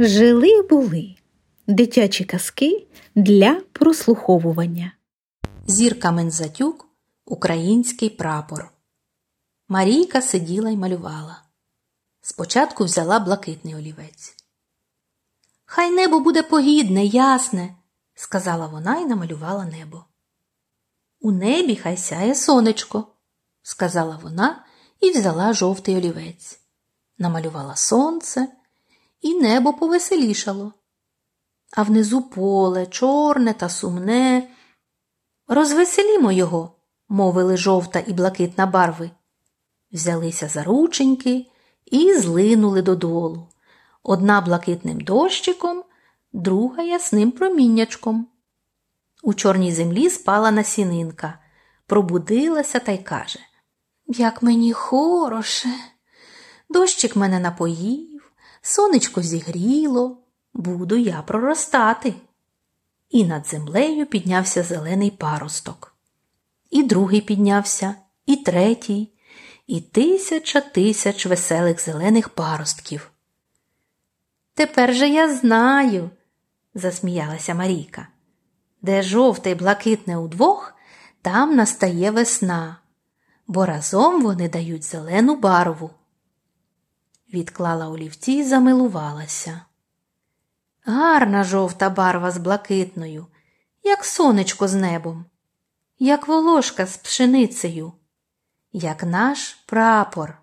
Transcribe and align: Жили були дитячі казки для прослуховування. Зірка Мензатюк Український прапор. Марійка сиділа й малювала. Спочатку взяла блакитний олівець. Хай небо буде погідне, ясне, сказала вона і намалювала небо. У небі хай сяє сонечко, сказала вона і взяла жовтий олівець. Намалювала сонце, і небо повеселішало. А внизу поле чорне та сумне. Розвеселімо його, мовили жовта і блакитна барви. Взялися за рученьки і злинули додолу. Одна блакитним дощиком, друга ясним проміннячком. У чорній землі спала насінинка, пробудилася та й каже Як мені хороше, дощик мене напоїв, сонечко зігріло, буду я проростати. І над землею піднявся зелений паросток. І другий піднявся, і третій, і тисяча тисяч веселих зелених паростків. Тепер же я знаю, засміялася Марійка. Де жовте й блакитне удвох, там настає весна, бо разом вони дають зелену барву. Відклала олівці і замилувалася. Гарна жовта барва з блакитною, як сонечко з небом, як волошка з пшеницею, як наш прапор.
Жили 0.00 0.62
були 0.62 1.16
дитячі 1.66 2.24
казки 2.24 2.86
для 3.14 3.60
прослуховування. 3.72 4.92
Зірка 5.66 6.10
Мензатюк 6.10 6.86
Український 7.24 8.10
прапор. 8.10 8.70
Марійка 9.68 10.22
сиділа 10.22 10.70
й 10.70 10.76
малювала. 10.76 11.42
Спочатку 12.20 12.84
взяла 12.84 13.18
блакитний 13.18 13.74
олівець. 13.74 14.36
Хай 15.64 15.90
небо 15.90 16.20
буде 16.20 16.42
погідне, 16.42 17.04
ясне, 17.04 17.74
сказала 18.14 18.66
вона 18.66 19.00
і 19.00 19.06
намалювала 19.06 19.64
небо. 19.64 20.04
У 21.20 21.32
небі 21.32 21.76
хай 21.76 21.96
сяє 21.96 22.34
сонечко, 22.34 23.06
сказала 23.62 24.20
вона 24.22 24.64
і 25.00 25.10
взяла 25.10 25.52
жовтий 25.52 25.96
олівець. 25.96 26.60
Намалювала 27.18 27.76
сонце, 27.76 28.48
і 29.20 29.34
небо 29.34 29.72
повеселішало. 29.72 30.72
А 31.76 31.82
внизу 31.82 32.22
поле 32.22 32.86
чорне 32.86 33.52
та 33.52 33.68
сумне. 33.68 34.48
Розвеселімо 35.48 36.32
його, 36.32 36.76
мовили 37.08 37.56
жовта 37.56 38.02
і 38.06 38.12
блакитна 38.12 38.66
барви. 38.66 39.10
Взялися 39.92 40.48
за 40.48 40.64
рученьки 40.64 41.46
і 41.86 42.14
злинули 42.14 42.82
додолу. 42.82 43.48
Одна 44.02 44.40
блакитним 44.40 45.00
дощиком, 45.00 45.84
друга 46.32 46.82
ясним 46.82 47.30
проміннячком. 47.30 48.28
У 49.22 49.34
чорній 49.34 49.72
землі 49.72 50.10
спала 50.10 50.50
насінинка, 50.50 51.38
пробудилася 51.86 52.78
та 52.78 52.92
й 52.92 52.98
каже 52.98 53.38
Як 54.06 54.42
мені 54.42 54.72
хороше, 54.72 55.68
дощик 56.70 57.16
мене 57.16 57.38
напоїв, 57.38 58.17
сонечко 58.68 59.22
зігріло, 59.22 60.18
буду 60.54 60.96
я 60.96 61.22
проростати. 61.22 62.14
І 63.10 63.24
над 63.24 63.46
землею 63.46 64.06
піднявся 64.06 64.62
зелений 64.62 65.10
паросток. 65.10 65.94
І 66.70 66.82
другий 66.82 67.20
піднявся, 67.20 67.94
і 68.26 68.36
третій, 68.36 69.12
і 69.66 69.80
тисяча 69.80 70.60
тисяч 70.60 71.26
веселих 71.26 71.80
зелених 71.80 72.28
паростків. 72.28 73.10
Тепер 74.54 74.94
же 74.94 75.08
я 75.08 75.36
знаю, 75.36 76.10
засміялася 76.74 77.54
Марійка. 77.54 78.08
Де 78.82 79.02
жовте 79.02 79.50
й 79.50 79.54
блакитне 79.54 80.16
удвох, 80.16 80.74
там 81.22 81.56
настає 81.56 82.10
весна, 82.10 82.76
бо 83.46 83.66
разом 83.66 84.22
вони 84.22 84.48
дають 84.48 84.84
зелену 84.84 85.36
барву. 85.36 85.90
Відклала 87.32 87.88
олівці 87.88 88.32
і 88.32 88.44
замилувалася. 88.44 89.60
Гарна 90.84 91.44
жовта 91.44 91.90
барва 91.90 92.30
з 92.30 92.38
блакитною, 92.38 93.26
як 93.82 94.04
сонечко 94.04 94.68
з 94.68 94.74
небом, 94.74 95.24
як 95.98 96.28
волошка 96.28 96.86
з 96.86 96.96
пшеницею, 96.96 97.92
як 98.72 99.02
наш 99.02 99.54
прапор. 99.66 100.38